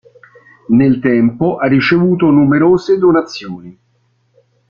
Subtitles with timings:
[0.69, 3.79] Nel tempo ha ricevuto numerose donazioni.